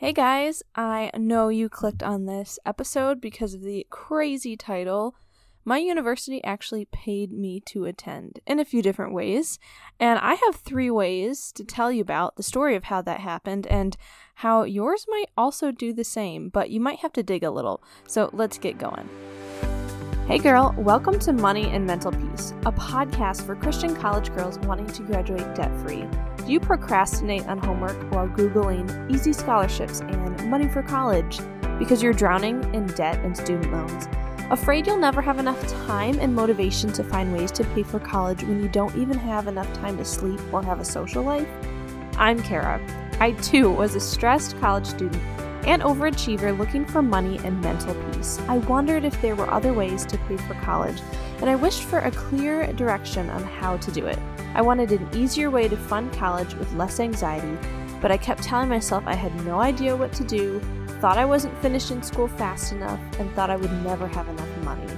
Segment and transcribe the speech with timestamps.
[0.00, 5.16] Hey guys, I know you clicked on this episode because of the crazy title.
[5.64, 9.58] My university actually paid me to attend in a few different ways,
[9.98, 13.66] and I have three ways to tell you about the story of how that happened
[13.66, 13.96] and
[14.36, 17.82] how yours might also do the same, but you might have to dig a little.
[18.06, 19.08] So let's get going.
[20.28, 24.86] Hey girl, welcome to Money and Mental Peace, a podcast for Christian college girls wanting
[24.86, 26.06] to graduate debt free.
[26.48, 31.40] Do you procrastinate on homework while Googling easy scholarships and money for college
[31.78, 34.08] because you're drowning in debt and student loans?
[34.50, 38.42] Afraid you'll never have enough time and motivation to find ways to pay for college
[38.44, 41.46] when you don't even have enough time to sleep or have a social life?
[42.16, 42.80] I'm Kara.
[43.20, 45.22] I too was a stressed college student
[45.66, 48.40] and overachiever looking for money and mental peace.
[48.48, 51.02] I wondered if there were other ways to pay for college,
[51.42, 54.18] and I wished for a clear direction on how to do it.
[54.54, 57.56] I wanted an easier way to fund college with less anxiety,
[58.00, 60.60] but I kept telling myself I had no idea what to do,
[61.00, 64.92] thought I wasn't finishing school fast enough, and thought I would never have enough money.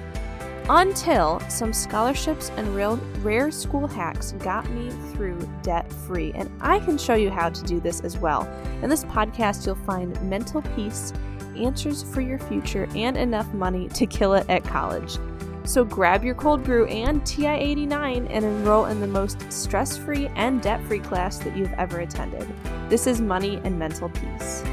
[0.72, 6.30] Until some scholarships and real, rare school hacks got me through debt free.
[6.36, 8.48] And I can show you how to do this as well.
[8.80, 11.12] In this podcast, you'll find mental peace,
[11.56, 15.18] answers for your future, and enough money to kill it at college.
[15.64, 20.28] So grab your cold brew and TI 89 and enroll in the most stress free
[20.34, 22.48] and debt free class that you've ever attended.
[22.88, 24.64] This is Money and Mental Peace.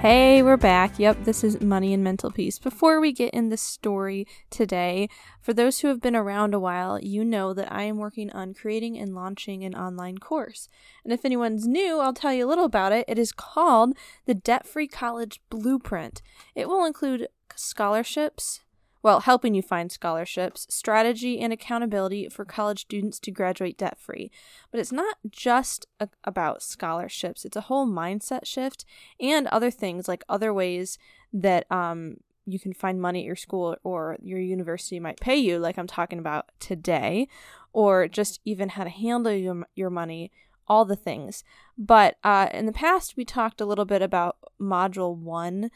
[0.00, 0.98] Hey, we're back.
[0.98, 2.58] Yep, this is Money and Mental Peace.
[2.58, 5.08] Before we get in the story today,
[5.40, 8.54] for those who have been around a while, you know that I am working on
[8.54, 10.68] creating and launching an online course.
[11.02, 13.06] And if anyone's new, I'll tell you a little about it.
[13.08, 13.96] It is called
[14.26, 16.22] the Debt Free College Blueprint.
[16.54, 18.60] It will include scholarships,
[19.06, 24.32] well, helping you find scholarships, strategy, and accountability for college students to graduate debt free.
[24.72, 28.84] But it's not just a- about scholarships, it's a whole mindset shift
[29.20, 30.98] and other things like other ways
[31.32, 35.60] that um, you can find money at your school or your university might pay you,
[35.60, 37.28] like I'm talking about today,
[37.72, 40.32] or just even how to handle your, your money
[40.66, 41.44] all the things.
[41.78, 45.70] But uh, in the past, we talked a little bit about Module 1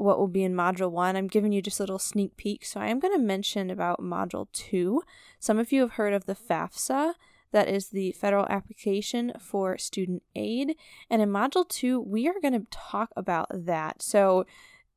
[0.00, 1.16] what will be in Module 1.
[1.16, 2.64] I'm giving you just a little sneak peek.
[2.64, 5.02] So I am going to mention about Module 2.
[5.38, 7.14] Some of you have heard of the FAFSA.
[7.50, 10.76] That is the federal application for student aid.
[11.08, 14.02] And in Module 2, we are going to talk about that.
[14.02, 14.44] So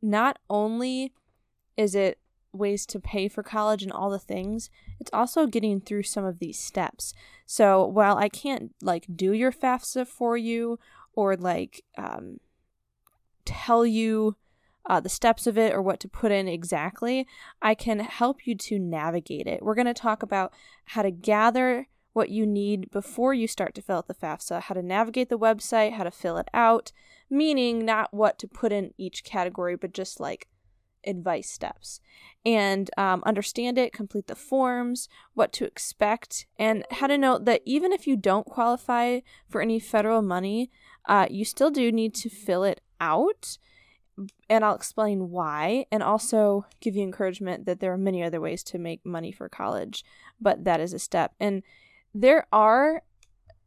[0.02, 1.14] not only
[1.78, 2.20] is it
[2.54, 4.70] ways to pay for college and all the things,
[5.00, 7.14] it's also getting through some of these steps.
[7.46, 10.78] So while I can't like do your FAFSA for you
[11.14, 12.40] or like um,
[13.46, 14.36] tell you
[14.86, 17.28] uh, the steps of it or what to put in exactly,
[17.62, 19.62] I can help you to navigate it.
[19.62, 20.54] We're going to talk about
[20.86, 24.76] how to gather what you need before you start to fill out the FAFSA, how
[24.76, 26.92] to navigate the website, how to fill it out,
[27.30, 30.48] meaning not what to put in each category, but just like
[31.06, 32.00] advice steps
[32.46, 37.62] and um, understand it, complete the forms, what to expect, and how to note that
[37.66, 40.70] even if you don't qualify for any federal money,
[41.08, 43.58] uh, you still do need to fill it out
[44.50, 48.64] and I'll explain why and also give you encouragement that there are many other ways
[48.66, 50.04] to make money for college,
[50.40, 51.34] but that is a step.
[51.40, 51.64] And
[52.14, 53.04] there are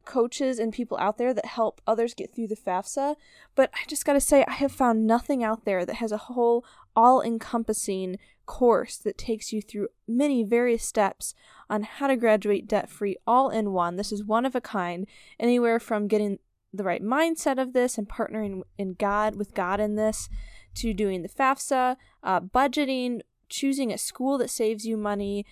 [0.05, 3.17] coaches and people out there that help others get through the FAFSA,
[3.55, 6.19] but I just got to say I have found nothing out there that has a
[6.19, 11.35] whole all-encompassing course that takes you through many various steps
[11.71, 13.97] on how to graduate debt free all in one.
[13.97, 15.07] This is one of a kind,
[15.41, 16.39] anywhere from getting
[16.77, 20.29] the right mindset of this and partnering in God with God in this
[20.77, 25.47] to doing the FAFSA, uh, budgeting, choosing a school that saves you money,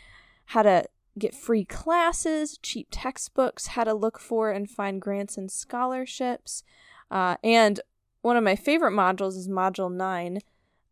[0.46, 0.84] how to
[1.18, 6.64] get free classes, cheap textbooks, how to look for and find grants and scholarships.
[7.10, 7.80] Uh, and
[8.22, 10.40] one of my favorite modules is Module 9.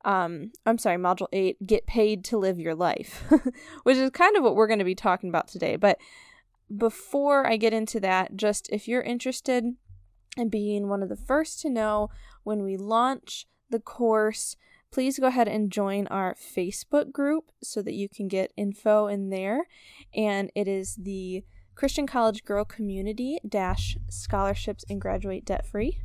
[0.05, 3.25] Um, I'm sorry, Module 8, Get Paid to Live Your Life,
[3.83, 5.77] which is kind of what we're going to be talking about today.
[5.77, 5.99] But
[6.75, 9.75] before I get into that, just if you're interested,
[10.37, 12.09] and being one of the first to know
[12.45, 14.57] when we launch the course,
[14.91, 19.31] please go ahead and join our Facebook group so that you can get info in
[19.31, 19.67] there.
[20.15, 21.45] And it is the
[21.75, 26.01] Christian College Girl Community Dash Scholarships and Graduate Debt Free.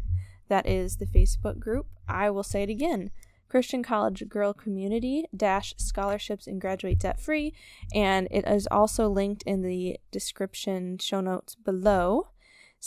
[0.48, 1.88] That is the Facebook group.
[2.08, 3.12] I will say it again.
[3.50, 7.54] Christian College Girl Community Dash Scholarships and Graduate Debt Free,
[7.94, 12.30] and it is also linked in the description show notes below.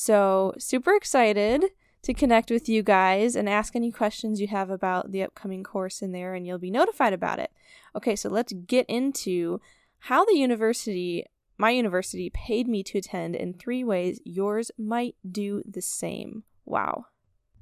[0.01, 1.73] So, super excited
[2.03, 6.03] to connect with you guys and ask any questions you have about the upcoming course
[6.03, 7.51] in there, and you'll be notified about it.
[7.97, 9.61] Okay, so let's get into
[9.99, 11.25] how the university,
[11.57, 16.45] my university, paid me to attend in three ways yours might do the same.
[16.65, 17.07] Wow.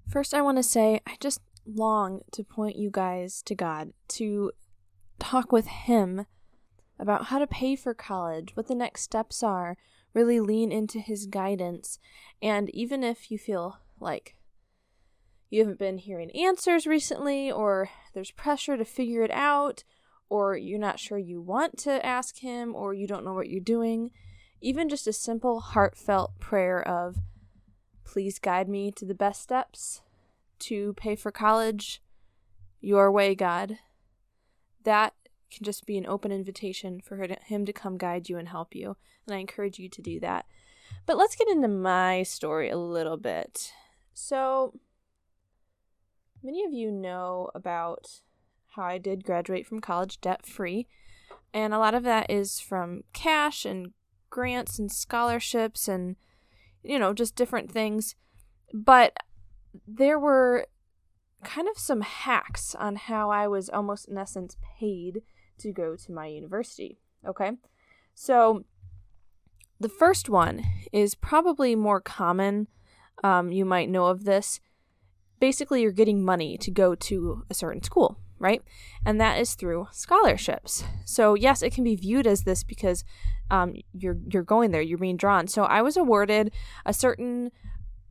[0.06, 4.52] First, I want to say I just long to point you guys to God, to
[5.18, 6.26] talk with Him
[6.98, 9.78] about how to pay for college, what the next steps are,
[10.16, 11.98] really lean into His guidance.
[12.40, 14.34] And even if you feel like
[15.50, 19.84] you haven't been hearing answers recently, or there's pressure to figure it out,
[20.30, 23.60] or you're not sure you want to ask Him, or you don't know what you're
[23.60, 24.10] doing,
[24.62, 27.16] even just a simple, heartfelt prayer of,
[28.04, 30.00] Please guide me to the best steps
[30.60, 32.00] to pay for college
[32.80, 33.78] your way, God.
[34.84, 35.12] That
[35.56, 38.74] can just be an open invitation for to, Him to come guide you and help
[38.74, 38.96] you.
[39.26, 40.46] And I encourage you to do that.
[41.06, 43.72] But let's get into my story a little bit.
[44.14, 44.74] So,
[46.42, 48.20] many of you know about
[48.74, 50.86] how I did graduate from college debt free.
[51.52, 53.92] And a lot of that is from cash and
[54.30, 56.16] grants and scholarships and,
[56.82, 58.14] you know, just different things.
[58.74, 59.16] But
[59.86, 60.66] there were
[61.42, 65.22] kind of some hacks on how I was almost in essence paid
[65.58, 66.98] to go to my university.
[67.26, 67.52] Okay.
[68.14, 68.64] So
[69.78, 72.68] the first one is probably more common.
[73.22, 74.60] Um, you might know of this.
[75.38, 78.62] Basically, you're getting money to go to a certain school, right?
[79.04, 80.84] And that is through scholarships.
[81.04, 83.04] So yes, it can be viewed as this because
[83.50, 85.46] um, you're you're going there, you're being drawn.
[85.46, 86.52] So I was awarded
[86.86, 87.50] a certain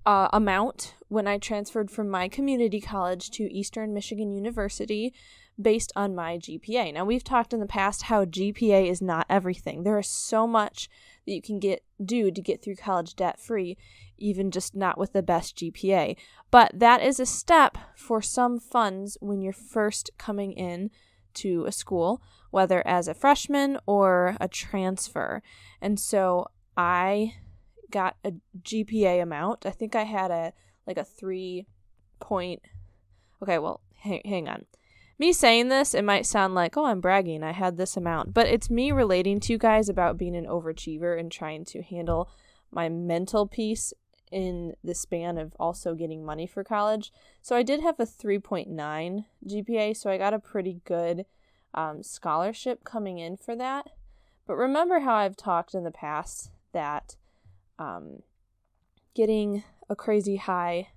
[0.06, 5.14] uh, amount when I transferred from my community college to Eastern Michigan University
[5.62, 6.94] based on my GPA.
[6.94, 9.84] Now, we've talked in the past how GPA is not everything.
[9.84, 10.90] There is so much
[11.26, 13.78] that you can get do to get through college debt free,
[14.18, 16.18] even just not with the best GPA.
[16.52, 20.92] But that is a step for some funds when you're first coming in
[21.36, 22.22] to a school,
[22.52, 25.42] whether as a freshman or a transfer.
[25.82, 26.48] And so
[26.78, 27.34] I
[27.92, 29.66] got a GPA amount.
[29.66, 30.54] I think I had a
[30.88, 31.66] like a 3
[32.20, 32.62] point
[33.44, 34.66] Okay, well, hang, hang on.
[35.18, 37.44] Me saying this, it might sound like, "Oh, I'm bragging.
[37.44, 41.18] I had this amount." But it's me relating to you guys about being an overachiever
[41.18, 42.30] and trying to handle
[42.72, 43.94] my mental peace
[44.32, 47.14] in the span of also getting money for college.
[47.42, 51.26] So I did have a 3.9 GPA, so I got a pretty good
[51.74, 53.92] um, scholarship coming in for that.
[54.46, 57.16] But remember how I've talked in the past that
[57.80, 58.24] um,
[59.14, 60.90] getting a crazy high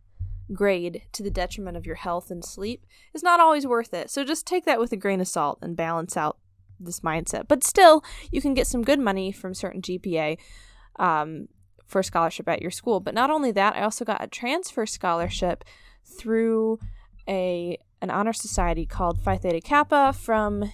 [0.53, 4.11] grade to the detriment of your health and sleep is not always worth it.
[4.11, 6.39] So just take that with a grain of salt and balance out
[6.81, 7.49] this mindset.
[7.49, 10.39] But still, you can get some good money from certain GPA
[10.97, 11.49] um,
[11.87, 13.01] for scholarship at your school.
[13.01, 15.65] But not only that, I also got a transfer scholarship
[16.05, 16.79] through
[17.29, 20.71] a an honor society called Phi Theta Kappa from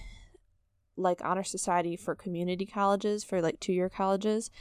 [0.95, 4.51] like honor society for community colleges for like two year colleges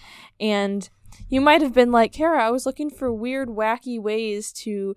[0.41, 0.89] and
[1.29, 4.97] you might have been like, Kara, I was looking for weird, wacky ways to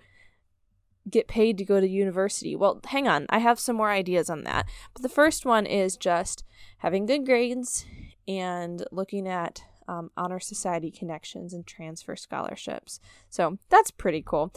[1.09, 2.55] get paid to go to university.
[2.55, 3.25] Well, hang on.
[3.29, 4.67] I have some more ideas on that.
[4.93, 6.43] But the first one is just
[6.79, 7.85] having good grades
[8.27, 12.99] and looking at um, honor society connections and transfer scholarships.
[13.29, 14.53] So that's pretty cool.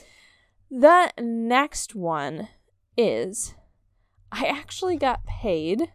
[0.71, 2.49] The next one
[2.97, 3.55] is
[4.33, 5.93] I actually got paid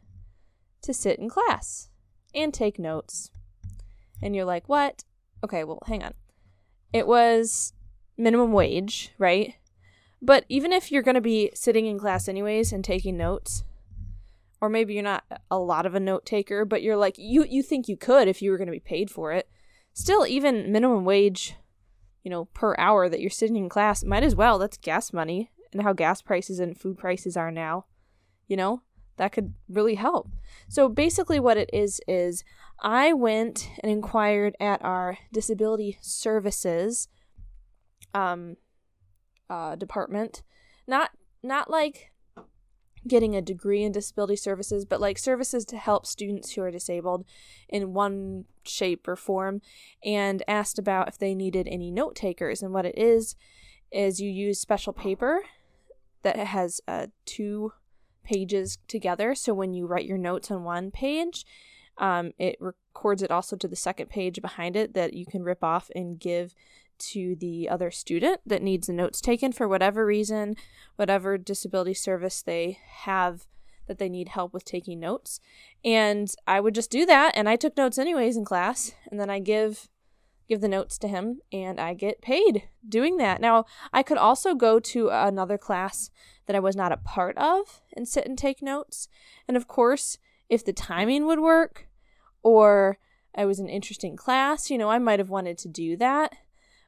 [0.81, 1.89] to sit in class
[2.33, 3.31] and take notes.
[4.21, 5.03] And you're like, what?
[5.45, 6.13] okay, well, hang on.
[6.91, 7.73] It was
[8.17, 9.53] minimum wage, right?
[10.21, 13.63] But even if you're going to be sitting in class anyways and taking notes,
[14.61, 17.61] or maybe you're not a lot of a note taker, but you're like you you
[17.61, 19.49] think you could if you were going to be paid for it.
[19.93, 21.55] Still even minimum wage,
[22.23, 24.57] you know, per hour that you're sitting in class, might as well.
[24.57, 27.85] That's gas money and how gas prices and food prices are now.
[28.47, 28.81] You know?
[29.17, 30.29] that could really help.
[30.67, 32.43] So basically, what it is is
[32.81, 37.07] I went and inquired at our disability services
[38.13, 38.57] um,
[39.49, 40.43] uh, department,
[40.87, 41.11] not
[41.43, 42.11] not like
[43.07, 47.23] getting a degree in disability services, but like services to help students who are disabled
[47.69, 49.61] in one shape or form,
[50.03, 52.63] and asked about if they needed any note takers.
[52.63, 53.35] And what it is
[53.91, 55.41] is you use special paper
[56.23, 57.73] that has uh, two
[58.23, 59.35] pages together.
[59.35, 61.45] So when you write your notes on one page,
[61.97, 65.63] um, it records it also to the second page behind it that you can rip
[65.63, 66.55] off and give
[66.99, 70.55] to the other student that needs the notes taken for whatever reason,
[70.95, 73.45] whatever disability service they have
[73.87, 75.39] that they need help with taking notes.
[75.83, 79.29] And I would just do that and I took notes anyways in class and then
[79.29, 79.89] I give
[80.47, 83.41] give the notes to him and I get paid doing that.
[83.41, 86.11] Now, I could also go to another class
[86.45, 89.07] that I was not a part of and sit and take notes.
[89.47, 91.87] And of course, if the timing would work
[92.43, 92.99] or
[93.33, 96.35] I was an interesting class, you know, I might have wanted to do that.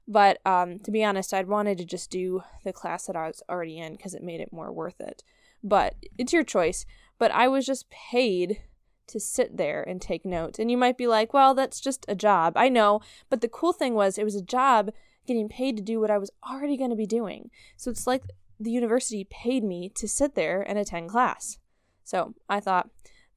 [0.07, 3.43] But um, to be honest, I'd wanted to just do the class that I was
[3.49, 5.23] already in because it made it more worth it.
[5.63, 6.85] But it's your choice.
[7.19, 8.61] But I was just paid
[9.07, 10.59] to sit there and take notes.
[10.59, 12.53] And you might be like, well, that's just a job.
[12.55, 13.01] I know.
[13.29, 14.91] But the cool thing was, it was a job
[15.25, 17.49] getting paid to do what I was already going to be doing.
[17.75, 18.23] So it's like
[18.59, 21.57] the university paid me to sit there and attend class.
[22.03, 22.89] So I thought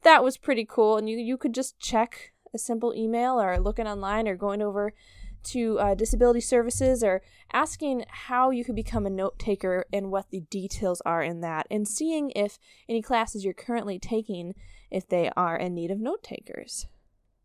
[0.02, 0.96] that was pretty cool.
[0.96, 4.92] And you, you could just check a simple email or looking online or going over
[5.42, 10.30] to uh, disability services or asking how you could become a note taker and what
[10.30, 14.54] the details are in that and seeing if any classes you're currently taking
[14.90, 16.86] if they are in need of note takers.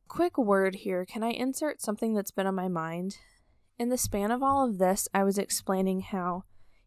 [0.07, 3.17] Quick word here can i insert something that's been on my mind?
[3.77, 6.43] In the span of all of this i was explaining how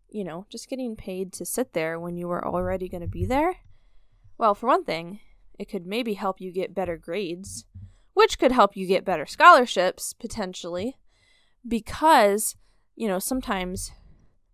[0.09, 3.25] you know just getting paid to sit there when you were already going to be
[3.25, 3.57] there.
[4.37, 5.21] Well for one thing
[5.59, 7.65] it could maybe help you get better grades
[8.19, 10.99] which could help you get better scholarships potentially
[11.67, 12.57] because,
[12.97, 13.93] you know, sometimes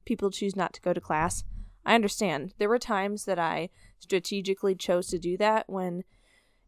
[0.05, 1.45] people choose not to go to class.
[1.83, 2.53] I understand.
[2.59, 6.05] There were times that I strategically chose to do that when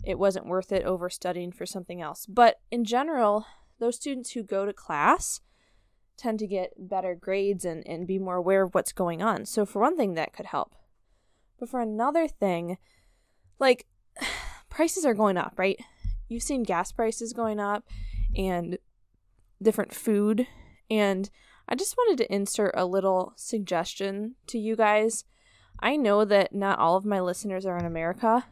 [0.07, 2.25] it wasn't worth it over studying for something else.
[2.25, 3.45] But in general,
[3.79, 5.43] those students who go to class
[6.17, 9.45] tend to get better grades and, and be more aware of what's going on.
[9.45, 10.75] So, for one thing, that could help.
[11.61, 12.79] But for another thing,
[13.59, 13.85] like
[14.71, 15.79] prices are going up, right?
[16.29, 17.85] You've seen gas prices going up
[18.37, 18.79] and
[19.63, 20.47] different food
[20.91, 21.31] and
[21.69, 25.25] I just wanted to insert a little suggestion to you guys.
[25.81, 28.47] I know that not all of my listeners are in America.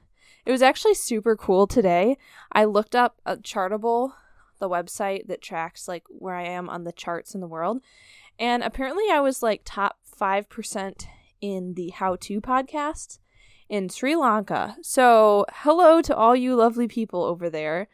[0.45, 2.19] It was actually super cool today.
[2.52, 4.14] I looked up a Chartable,
[4.59, 7.81] the website that tracks like where I am on the charts in the world,
[8.38, 11.07] and apparently I was like top 5%
[11.40, 13.19] in the how to podcasts
[13.68, 14.76] in Sri Lanka.
[14.83, 17.88] So, hello to all you lovely people over there.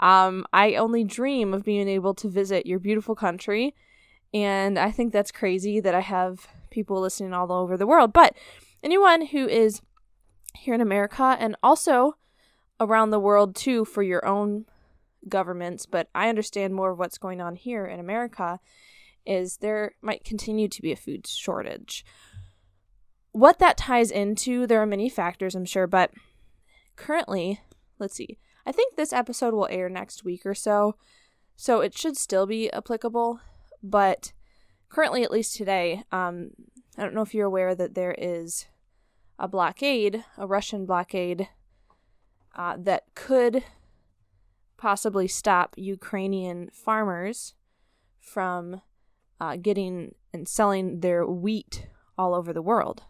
[0.00, 3.74] Um, I only dream of being able to visit your beautiful country,
[4.32, 8.12] and I think that's crazy that I have people listening all over the world.
[8.12, 8.36] But
[8.82, 9.82] anyone who is
[10.54, 12.16] here in America and also
[12.80, 14.66] around the world too for your own
[15.28, 18.60] governments, but I understand more of what's going on here in America
[19.26, 22.04] is there might continue to be a food shortage
[23.38, 26.10] what that ties into, there are many factors, I'm sure, but
[26.96, 27.60] currently,
[27.98, 28.38] let's see.
[28.66, 30.96] I think this episode will air next week or so,
[31.54, 33.40] so it should still be applicable.
[33.80, 34.32] But
[34.88, 36.50] currently, at least today, um,
[36.96, 38.66] I don't know if you're aware that there is
[39.38, 41.48] a blockade, a Russian blockade,
[42.56, 43.62] uh, that could
[44.76, 47.54] possibly stop Ukrainian farmers
[48.20, 48.82] from
[49.40, 51.86] uh, getting and selling their wheat
[52.18, 53.04] all over the world.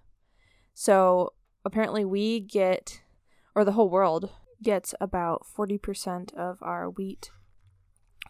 [0.80, 1.32] So
[1.64, 3.02] apparently, we get,
[3.56, 4.30] or the whole world
[4.62, 7.32] gets about 40% of our wheat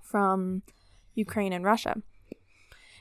[0.03, 0.63] from
[1.15, 2.01] Ukraine and Russia.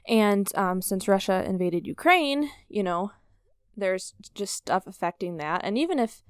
[0.05, 3.13] And um, since Russia invaded Ukraine, you know,
[3.77, 5.61] there's just stuff affecting that.
[5.63, 6.23] And even if,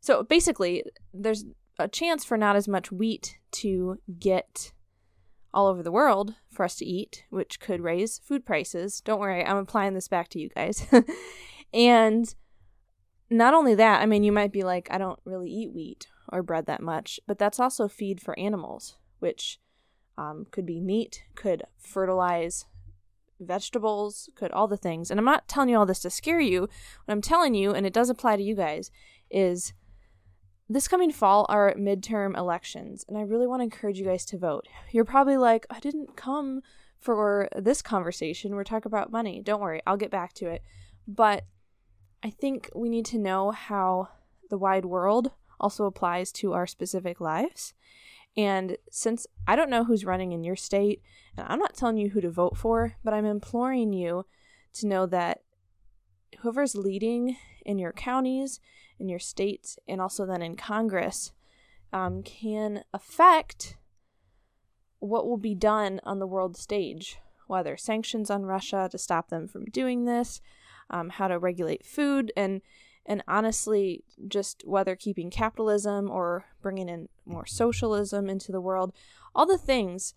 [0.00, 0.82] so basically,
[1.14, 1.44] there's
[1.78, 4.72] a chance for not as much wheat to get
[5.54, 9.00] all over the world for us to eat, which could raise food prices.
[9.00, 10.84] Don't worry, I'm applying this back to you guys.
[11.72, 12.34] and
[13.30, 16.42] not only that, I mean, you might be like, I don't really eat wheat or
[16.42, 19.58] bread that much, but that's also feed for animals, which
[20.16, 22.66] um, could be meat, could fertilize
[23.40, 25.10] vegetables, could all the things.
[25.10, 26.62] And I'm not telling you all this to scare you.
[26.62, 26.70] What
[27.08, 28.90] I'm telling you, and it does apply to you guys,
[29.30, 29.72] is
[30.68, 34.38] this coming fall are midterm elections, and I really want to encourage you guys to
[34.38, 34.66] vote.
[34.90, 36.62] You're probably like, I didn't come
[36.98, 38.54] for this conversation.
[38.54, 39.42] We're talking about money.
[39.42, 40.62] Don't worry, I'll get back to it.
[41.06, 41.44] But
[42.22, 44.08] I think we need to know how
[44.50, 45.30] the wide world
[45.60, 47.74] also applies to our specific lives.
[48.36, 51.02] And since I don't know who's running in your state,
[51.36, 54.26] and I'm not telling you who to vote for, but I'm imploring you
[54.74, 55.42] to know that
[56.40, 58.60] whoever's leading in your counties,
[58.98, 61.32] in your states, and also then in Congress
[61.92, 63.76] um, can affect
[64.98, 69.48] what will be done on the world stage, whether sanctions on Russia to stop them
[69.48, 70.40] from doing this,
[70.90, 72.60] um, how to regulate food, and
[73.04, 78.92] and honestly, just whether keeping capitalism or bringing in more socialism into the world,
[79.34, 80.14] all the things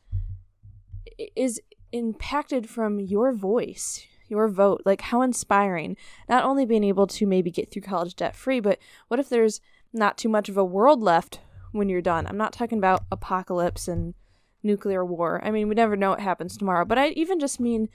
[1.36, 1.62] is
[1.92, 4.82] impacted from your voice, your vote.
[4.86, 5.98] Like how inspiring!
[6.28, 9.62] Not only being able to maybe get through college debt free, but what if there's
[9.94, 11.40] not too much of a world left
[11.72, 12.26] when you're done?
[12.28, 14.14] I'm not talking about apocalypse and
[14.64, 15.42] nuclear war.
[15.44, 17.90] I mean, we never know what happens tomorrow, but I even just mean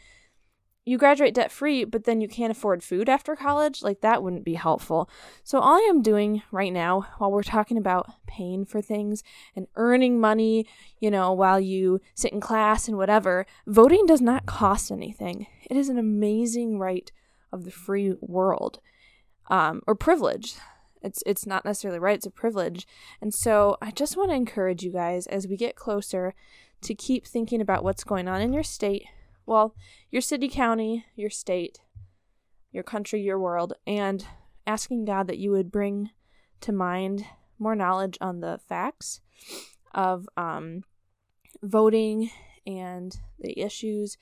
[0.87, 4.45] you graduate debt free, but then you can't afford food after college, like that wouldn't
[4.45, 5.09] be helpful.
[5.43, 9.23] So, all I am doing right now, while we're talking about paying for things
[9.57, 10.67] and earning money,
[11.01, 15.47] you know, while you sit in class and whatever, voting does not cost anything.
[15.71, 17.11] It is an amazing right
[17.51, 18.81] of the free world
[19.49, 20.55] um, or privilege.
[21.03, 22.87] It's, it's not necessarily right, it's a privilege.
[23.23, 26.35] And so, I just want to encourage you guys as we get closer
[26.83, 29.07] to keep thinking about what's going on in your state
[29.47, 29.75] well,
[30.11, 31.81] your city, county, your state,
[32.73, 34.27] your country, your world, and
[34.67, 36.11] asking God that you would bring
[36.61, 37.25] to mind
[37.59, 39.21] more knowledge on the facts
[39.93, 40.85] of um,
[41.63, 42.31] voting
[42.67, 44.17] and the issues,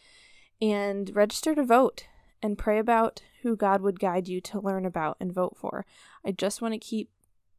[0.61, 2.07] and register to vote
[2.43, 5.87] and pray about who God would guide you to learn about and vote for.
[6.25, 7.11] I just want to keep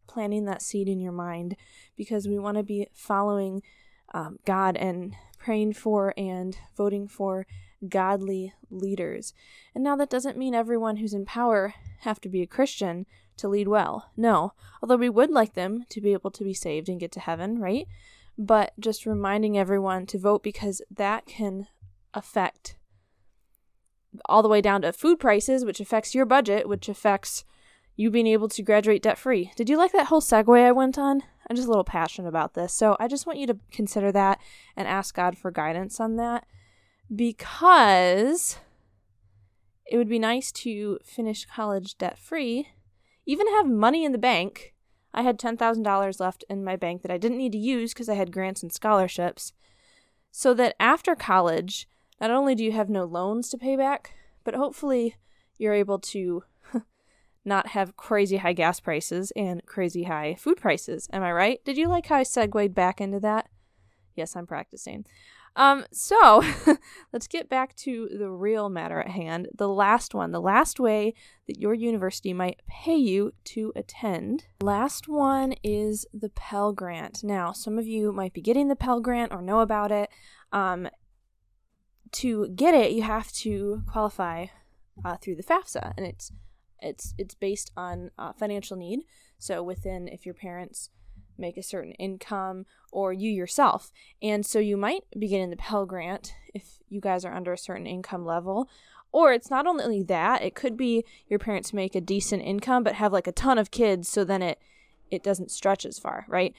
[0.07, 1.55] planting that seed in your mind
[1.95, 3.61] because we want to be following
[4.13, 7.45] um, God and praying for and voting for
[7.89, 9.33] godly leaders.
[9.75, 13.49] And now that doesn't mean everyone who's in power have to be a Christian to
[13.49, 14.09] lead well.
[14.15, 17.19] No, although we would like them to be able to be saved and get to
[17.19, 17.87] heaven, right?
[18.37, 21.67] But just reminding everyone to vote because that can
[22.13, 22.77] affect
[24.25, 27.43] all the way down to food prices, which affects your budget, which affects
[27.97, 29.51] you being able to graduate debt free.
[29.57, 31.21] Did you like that whole segue I went on?
[31.49, 32.73] I'm just a little passionate about this.
[32.73, 34.39] So I just want you to consider that
[34.75, 36.45] and ask God for guidance on that
[37.13, 38.57] because
[39.85, 42.69] it would be nice to finish college debt free,
[43.25, 44.73] even have money in the bank.
[45.13, 48.15] I had $10,000 left in my bank that I didn't need to use because I
[48.15, 49.53] had grants and scholarships.
[50.31, 51.87] So that after college,
[52.19, 55.15] not only do you have no loans to pay back, but hopefully
[55.57, 56.43] you're able to
[57.45, 61.07] not have crazy high gas prices and crazy high food prices.
[61.11, 61.63] Am I right?
[61.65, 63.49] Did you like how I segued back into that?
[64.15, 65.05] Yes, I'm practicing.
[65.55, 66.43] Um, so
[67.13, 69.47] let's get back to the real matter at hand.
[69.55, 71.13] The last one, the last way
[71.47, 74.45] that your university might pay you to attend.
[74.61, 77.23] Last one is the Pell Grant.
[77.23, 80.09] Now, some of you might be getting the Pell Grant or know about it.
[80.51, 80.87] Um,
[82.13, 84.47] to get it, you have to qualify
[85.03, 86.31] uh, through the FAFSA, and it's
[86.83, 89.01] it's it's based on uh, financial need.
[89.37, 90.89] So within if your parents
[91.37, 93.91] make a certain income or you yourself.
[94.21, 97.57] And so you might be getting the Pell Grant if you guys are under a
[97.57, 98.69] certain income level.
[99.11, 102.95] Or it's not only that, it could be your parents make a decent income but
[102.95, 104.59] have like a ton of kids so then it
[105.11, 106.55] it doesn't stretch as far, right?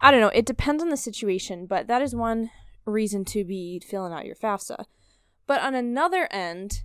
[0.00, 2.50] I don't know, it depends on the situation, but that is one
[2.84, 4.84] reason to be filling out your FAFSA.
[5.46, 6.82] But on another end,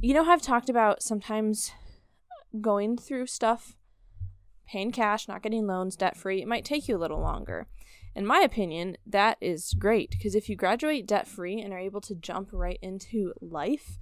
[0.00, 1.72] you know I've talked about sometimes
[2.60, 3.76] going through stuff
[4.66, 7.66] paying cash, not getting loans, debt free, it might take you a little longer.
[8.14, 12.00] In my opinion, that is great because if you graduate debt free and are able
[12.02, 13.98] to jump right into life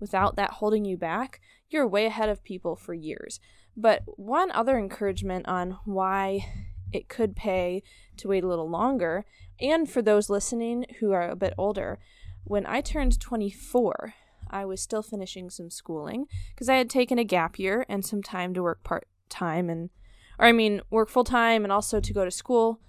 [0.00, 3.40] without that holding you back, you're way ahead of people for years.
[3.76, 6.46] But one other encouragement on why
[6.92, 7.82] it could pay
[8.18, 9.24] to wait a little longer,
[9.60, 11.98] and for those listening who are a bit older,
[12.44, 14.14] when I turned 24,
[14.52, 18.22] I was still finishing some schooling because I had taken a gap year and some
[18.22, 19.90] time to work part time and
[20.38, 22.80] or I mean, work full time and also to go to school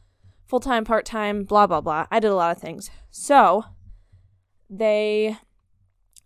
[0.46, 2.08] full time, part time, blah, blah, blah.
[2.12, 2.90] I did a lot of things.
[3.12, 3.64] So
[4.70, 5.38] they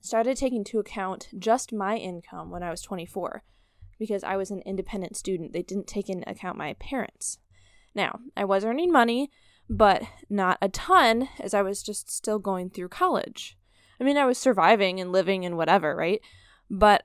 [0.01, 3.43] started taking into account just my income when I was 24
[3.99, 5.53] because I was an independent student.
[5.53, 7.39] They didn't take into account my parents.
[7.95, 9.31] Now, I was earning money,
[9.69, 13.56] but not a ton as I was just still going through college.
[13.99, 16.21] I mean, I was surviving and living and whatever, right?
[16.69, 17.03] But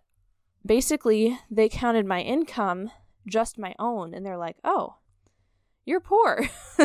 [0.65, 2.91] basically, they counted my income
[3.27, 4.97] just my own and they're like oh
[5.85, 6.49] you're poor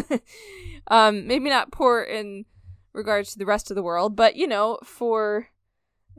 [0.88, 2.46] um maybe not poor in
[2.94, 5.48] regards to the rest of the world but you know for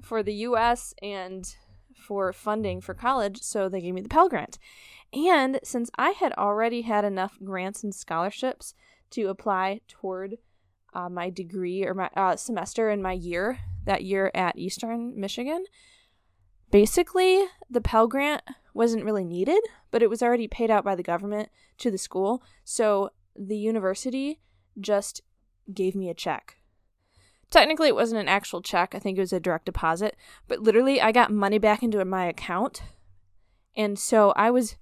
[0.03, 1.57] for the US and
[1.97, 4.59] for funding for college so they gave me the Pell Grant
[5.13, 8.75] and since I had already had enough grants and scholarships
[9.11, 10.39] to apply toward
[10.95, 15.65] uh, my degree or my uh, semester in my year that year at Eastern Michigan
[16.71, 18.43] basically the Pell Grant
[18.75, 19.61] wasn't really needed,
[19.91, 22.43] but it was already paid out by the government to the school.
[22.65, 24.41] So the university
[24.81, 25.23] just
[25.73, 26.57] gave me a check.
[27.51, 28.95] Technically, it wasn't an actual check.
[28.95, 30.17] I think it was a direct deposit.
[30.47, 32.83] But literally, I got money back into my account.
[33.75, 34.77] And so I was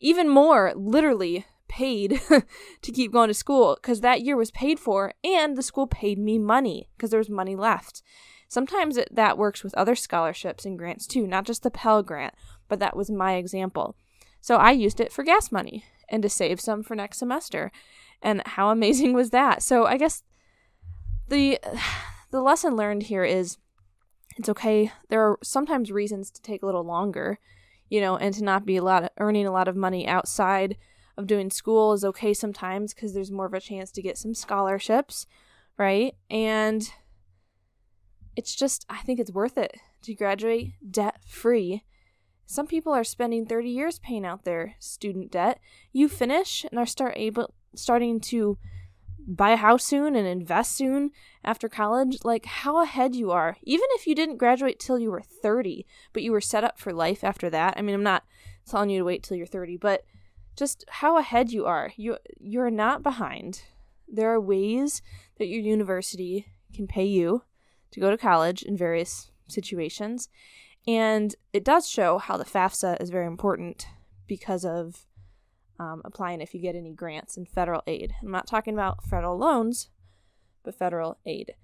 [0.00, 2.20] even more literally paid
[2.82, 6.18] to keep going to school because that year was paid for and the school paid
[6.18, 8.02] me money because there was money left.
[8.48, 12.34] Sometimes it, that works with other scholarships and grants too, not just the Pell Grant,
[12.66, 13.94] but that was my example.
[14.40, 17.70] So I used it for gas money and to save some for next semester.
[18.22, 19.62] And how amazing was that?
[19.62, 20.22] So I guess
[21.28, 21.60] the
[22.30, 23.58] the lesson learned here is
[24.36, 24.92] It's okay.
[25.10, 27.38] There are sometimes reasons to take a little longer,
[27.90, 30.76] you know, and to not be a lot of, earning a lot of money outside
[31.18, 34.34] of doing school is okay sometimes because there's more of a chance to get some
[34.34, 35.26] scholarships,
[35.76, 36.14] right?
[36.30, 36.88] And
[38.38, 41.82] it's just, I think it's worth it to graduate debt free.
[42.46, 45.58] Some people are spending 30 years paying out their student debt.
[45.92, 48.56] You finish and are start able starting to
[49.26, 51.10] buy a house soon and invest soon
[51.42, 53.56] after college, like how ahead you are.
[53.64, 56.92] Even if you didn't graduate till you were 30, but you were set up for
[56.92, 57.74] life after that.
[57.76, 58.22] I mean, I'm not
[58.70, 60.04] telling you to wait till you're 30, but
[60.56, 61.90] just how ahead you are.
[61.96, 63.62] You you're not behind.
[64.06, 65.02] There are ways
[65.38, 67.42] that your university can pay you
[67.90, 70.28] to go to college in various situations.
[70.86, 73.86] And it does show how the FAFSA is very important
[74.26, 75.06] because of
[75.78, 78.14] um, applying if you get any grants and federal aid.
[78.22, 79.88] I'm not talking about federal loans,
[80.64, 81.54] but federal aid.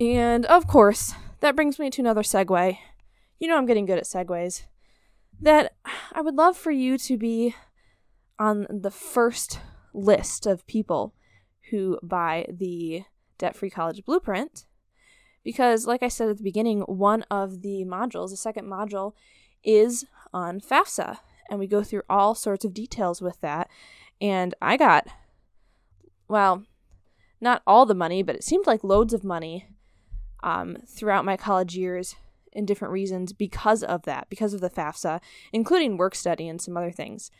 [0.00, 2.78] And of course, that brings me to another segue.
[3.38, 4.62] You know, I'm getting good at segues.
[5.40, 5.74] That
[6.12, 7.54] I would love for you to be
[8.38, 9.60] on the first
[9.94, 11.14] list of people
[11.70, 13.04] who buy the
[13.38, 14.64] debt free college blueprint.
[15.42, 19.14] Because, like I said at the beginning, one of the modules, the second module,
[19.64, 21.18] is on FAFSA
[21.50, 23.68] and we go through all sorts of details with that.
[24.20, 25.08] And I got,
[26.28, 26.64] well,
[27.40, 29.66] not all the money, but it seemed like loads of money
[30.42, 32.14] um, throughout my college years
[32.52, 35.20] in different reasons because of that, because of the FAFSA,
[35.52, 37.30] including work study and some other things.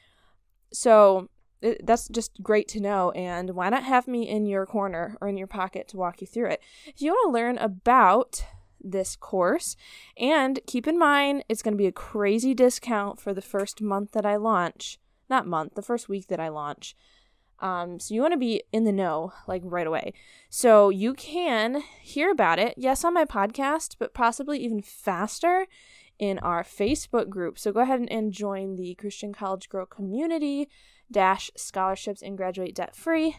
[0.73, 1.29] So
[1.63, 3.11] it, that's just great to know.
[3.13, 6.27] And why not have me in your corner or in your pocket to walk you
[6.27, 6.63] through it?
[6.87, 8.45] If you want to learn about
[8.83, 9.77] this course.
[10.17, 14.13] And keep in mind, it's going to be a crazy discount for the first month
[14.13, 14.99] that I launch.
[15.29, 16.97] Not month, the first week that I launch.
[17.61, 20.15] Um, so you want to be in the know like right away.
[20.49, 25.67] So you can hear about it, yes, on my podcast, but possibly even faster
[26.19, 27.59] in our Facebook group.
[27.59, 30.69] So go ahead and join the Christian College Girl community
[31.11, 33.37] dash scholarships and graduate debt free.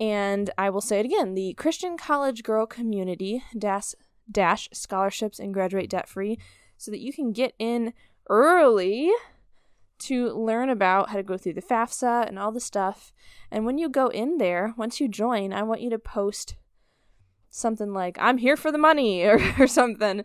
[0.00, 3.94] And I will say it again the Christian College Girl community dash
[4.30, 6.38] dash scholarships and graduate debt free
[6.76, 7.92] so that you can get in
[8.28, 9.10] early
[9.98, 13.12] to learn about how to go through the FAFSA and all the stuff.
[13.50, 16.56] And when you go in there, once you join, I want you to post
[17.50, 20.24] something like, I'm here for the money or, or something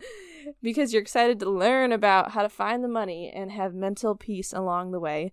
[0.62, 4.52] because you're excited to learn about how to find the money and have mental peace
[4.52, 5.32] along the way